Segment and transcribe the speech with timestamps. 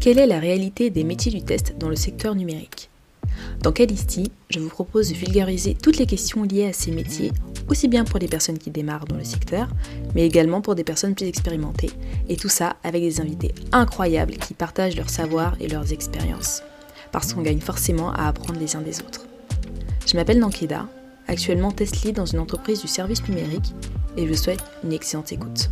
[0.00, 2.88] Quelle est la réalité des métiers du test dans le secteur numérique?
[3.60, 7.32] Dans Calisti, je vous propose de vulgariser toutes les questions liées à ces métiers,
[7.68, 9.68] aussi bien pour les personnes qui démarrent dans le secteur,
[10.14, 11.90] mais également pour des personnes plus expérimentées,
[12.30, 16.62] et tout ça avec des invités incroyables qui partagent leur savoir et leurs expériences,
[17.12, 19.26] parce qu'on gagne forcément à apprendre les uns des autres.
[20.06, 20.88] Je m'appelle Nankeda,
[21.28, 23.74] actuellement test lead dans une entreprise du service numérique,
[24.16, 25.68] et je vous souhaite une excellente écoute.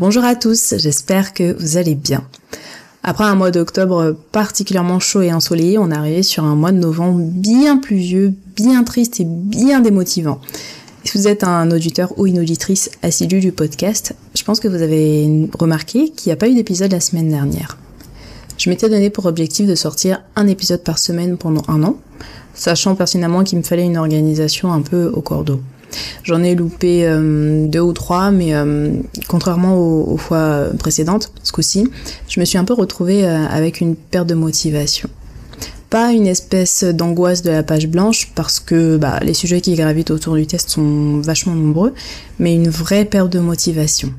[0.00, 2.22] Bonjour à tous, j'espère que vous allez bien.
[3.02, 6.78] Après un mois d'octobre particulièrement chaud et ensoleillé, on est arrivé sur un mois de
[6.78, 10.40] novembre bien pluvieux, bien triste et bien démotivant.
[11.02, 14.82] Si vous êtes un auditeur ou une auditrice assidu du podcast, je pense que vous
[14.82, 17.76] avez remarqué qu'il n'y a pas eu d'épisode la semaine dernière.
[18.56, 21.98] Je m'étais donné pour objectif de sortir un épisode par semaine pendant un an,
[22.54, 25.60] sachant pertinemment qu'il me fallait une organisation un peu au cordeau.
[26.28, 28.90] J'en ai loupé euh, deux ou trois, mais euh,
[29.28, 31.88] contrairement aux, fois précédentes, ce coup-ci,
[32.28, 35.08] je me suis un peu retrouvée euh, avec une perte de motivation.
[35.88, 40.10] Pas une espèce d'angoisse de la page blanche, parce que bah, les sujets qui gravitent
[40.10, 41.94] autour du test sont vachement nombreux,
[42.38, 44.12] mais une vraie perte de motivation.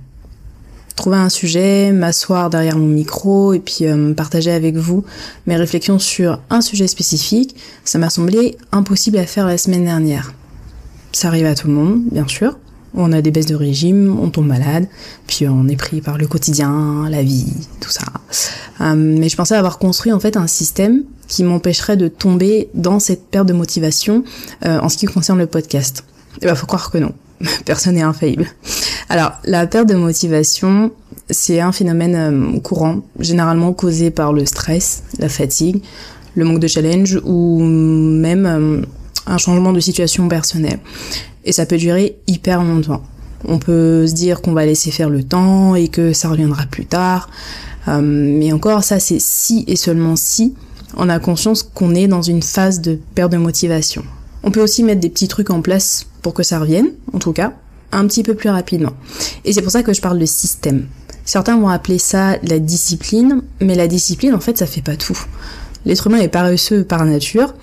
[0.95, 3.85] Trouver un sujet, m'asseoir derrière mon micro et puis
[4.17, 5.05] partager avec vous
[5.45, 10.33] mes réflexions sur un sujet spécifique, ça m'a semblé impossible à faire la semaine dernière.
[11.11, 12.57] Ça arrive à tout le monde, bien sûr.
[12.93, 14.87] On a des baisses de régime, on tombe malade,
[15.27, 18.03] puis on est pris par le quotidien, la vie, tout ça.
[18.81, 22.99] Euh, mais je pensais avoir construit en fait un système qui m'empêcherait de tomber dans
[22.99, 24.23] cette perte de motivation
[24.65, 26.03] euh, en ce qui concerne le podcast.
[26.41, 27.13] Et bah faut croire que non.
[27.65, 28.47] Personne n'est infaillible.
[29.07, 30.91] Alors, la perte de motivation,
[31.29, 35.83] c'est un phénomène euh, courant, généralement causé par le stress, la fatigue,
[36.35, 38.85] le manque de challenge ou même
[39.27, 40.79] un changement de situation personnelle.
[41.45, 43.03] Et ça peut durer hyper longtemps.
[43.45, 46.85] On peut se dire qu'on va laisser faire le temps et que ça reviendra plus
[46.85, 47.29] tard.
[47.87, 50.53] Euh, mais encore, ça c'est si et seulement si
[50.97, 54.03] on a conscience qu'on est dans une phase de perte de motivation.
[54.43, 57.33] On peut aussi mettre des petits trucs en place pour que ça revienne, en tout
[57.33, 57.53] cas,
[57.91, 58.93] un petit peu plus rapidement.
[59.45, 60.87] Et c'est pour ça que je parle de système.
[61.25, 65.17] Certains vont appeler ça la discipline, mais la discipline, en fait, ça fait pas tout.
[65.85, 67.53] L'être humain est paresseux par nature,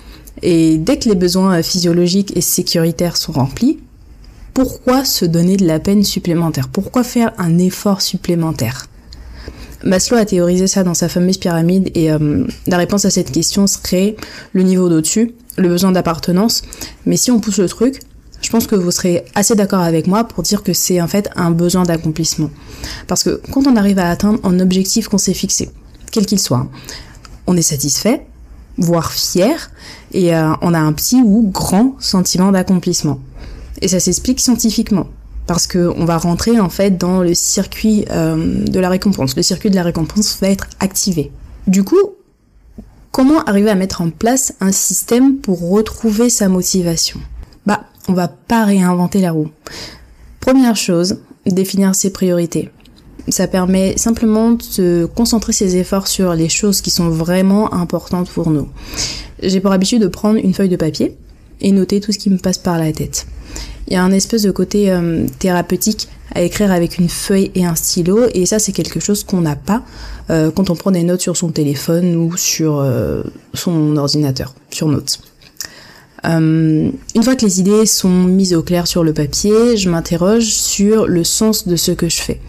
[0.43, 3.79] et dès que les besoins physiologiques et sécuritaires sont remplis,
[4.55, 6.69] pourquoi se donner de la peine supplémentaire?
[6.69, 8.87] Pourquoi faire un effort supplémentaire?
[9.85, 13.67] Maslow a théorisé ça dans sa fameuse pyramide et euh, la réponse à cette question
[13.67, 14.17] serait
[14.53, 16.63] le niveau d'au-dessus, le besoin d'appartenance.
[17.05, 18.01] Mais si on pousse le truc,
[18.41, 21.29] je pense que vous serez assez d'accord avec moi pour dire que c'est en fait
[21.37, 22.51] un besoin d'accomplissement.
[23.07, 25.71] Parce que quand on arrive à atteindre un objectif qu'on s'est fixé,
[26.11, 26.67] quel qu'il soit,
[27.47, 28.27] on est satisfait,
[28.79, 29.71] voire fier,
[30.13, 33.21] et euh, on a un petit ou grand sentiment d'accomplissement.
[33.83, 35.07] Et ça s'explique scientifiquement
[35.47, 39.37] parce que on va rentrer en fait dans le circuit euh, de la récompense.
[39.37, 41.31] Le circuit de la récompense va être activé.
[41.67, 42.15] Du coup,
[43.13, 47.21] comment arriver à mettre en place un système pour retrouver sa motivation?
[47.65, 49.51] Bah, on va pas réinventer la roue.
[50.41, 52.71] Première chose, définir ses priorités.
[53.29, 58.51] Ça permet simplement de concentrer ses efforts sur les choses qui sont vraiment importantes pour
[58.51, 58.69] nous.
[59.43, 61.17] J'ai pour habitude de prendre une feuille de papier
[61.61, 63.27] et noter tout ce qui me passe par la tête.
[63.89, 67.65] Il y a un espèce de côté euh, thérapeutique à écrire avec une feuille et
[67.65, 69.83] un stylo et ça c'est quelque chose qu'on n'a pas
[70.29, 73.23] euh, quand on prend des notes sur son téléphone ou sur euh,
[73.55, 75.21] son ordinateur, sur Notes.
[76.25, 76.93] une
[77.23, 81.23] fois que les idées sont mises au clair sur le papier, je m'interroge sur le
[81.23, 82.41] sens de ce que je fais.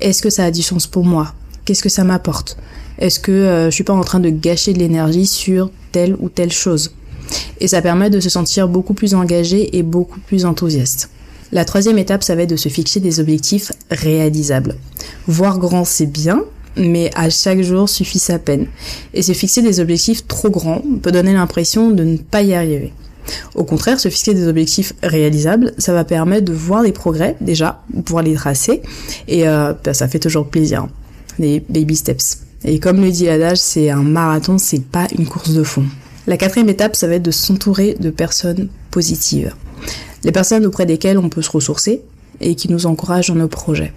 [0.00, 1.32] Est-ce que ça a du sens pour moi?
[1.64, 2.56] Qu'est-ce que ça m'apporte?
[2.98, 6.28] Est-ce que euh, je suis pas en train de gâcher de l'énergie sur telle ou
[6.28, 6.92] telle chose?
[7.60, 11.10] Et ça permet de se sentir beaucoup plus engagé et beaucoup plus enthousiaste.
[11.52, 14.76] La troisième étape, ça va être de se fixer des objectifs réalisables.
[15.26, 16.42] Voir grand, c'est bien,
[16.76, 18.66] mais à chaque jour suffit sa peine.
[19.14, 22.92] Et se fixer des objectifs trop grands peut donner l'impression de ne pas y arriver.
[23.54, 27.82] Au contraire, se fixer des objectifs réalisables, ça va permettre de voir les progrès déjà,
[28.04, 28.82] pouvoir les tracer,
[29.28, 30.86] et euh, bah, ça fait toujours plaisir.
[31.38, 32.38] Les baby steps.
[32.64, 35.84] Et comme le dit l'adage, c'est un marathon, c'est pas une course de fond.
[36.26, 39.54] La quatrième étape, ça va être de s'entourer de personnes positives.
[40.24, 42.02] Les personnes auprès desquelles on peut se ressourcer
[42.40, 43.92] et qui nous encouragent dans nos projets.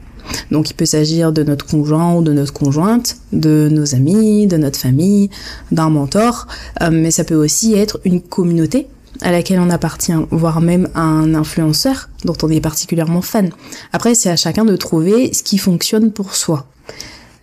[0.51, 4.57] Donc il peut s'agir de notre conjoint ou de notre conjointe, de nos amis, de
[4.57, 5.29] notre famille,
[5.71, 6.47] d'un mentor,
[6.81, 8.87] euh, mais ça peut aussi être une communauté
[9.21, 13.51] à laquelle on appartient, voire même un influenceur dont on est particulièrement fan.
[13.91, 16.67] Après, c'est à chacun de trouver ce qui fonctionne pour soi.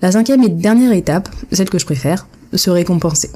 [0.03, 3.31] La cinquième et dernière étape, celle que je préfère, se récompenser.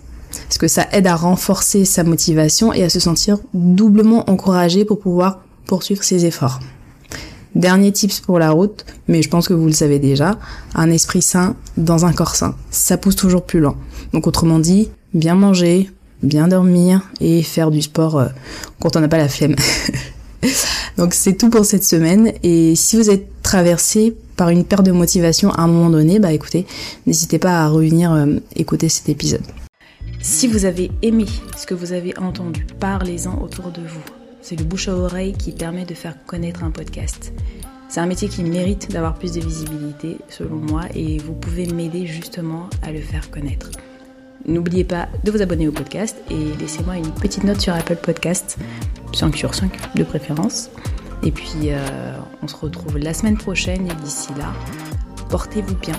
[0.47, 5.01] Parce que ça aide à renforcer sa motivation et à se sentir doublement encouragé pour
[5.01, 6.61] pouvoir poursuivre ses efforts.
[7.55, 10.39] Dernier tips pour la route, mais je pense que vous le savez déjà,
[10.75, 13.77] un esprit sain dans un corps sain, ça pousse toujours plus loin.
[14.13, 15.91] Donc autrement dit, bien manger,
[16.23, 18.29] bien dormir et faire du sport euh,
[18.81, 19.57] quand on n'a pas la flemme.
[20.97, 24.93] Donc c'est tout pour cette semaine et si vous êtes traversé par une perte de
[24.93, 26.67] motivation à un moment donné, bah écoutez,
[27.07, 29.43] n'hésitez pas à revenir euh, écouter cet épisode.
[30.23, 31.27] Si vous avez aimé
[31.57, 34.03] ce que vous avez entendu, parlez-en autour de vous.
[34.43, 37.33] C'est le bouche à oreille qui permet de faire connaître un podcast.
[37.89, 42.07] C'est un métier qui mérite d'avoir plus de visibilité, selon moi, et vous pouvez m'aider
[42.07, 43.71] justement à le faire connaître.
[44.51, 48.59] N'oubliez pas de vous abonner au podcast et laissez-moi une petite note sur Apple Podcast,
[49.13, 50.71] 5 sur 5 de préférence.
[51.23, 54.53] Et puis, euh, on se retrouve la semaine prochaine et d'ici là,
[55.29, 55.95] portez-vous bien